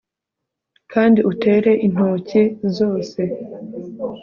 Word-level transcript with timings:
Kandi 0.91 1.19
utere 1.31 1.71
intoki 1.85 2.41
zose 2.77 3.21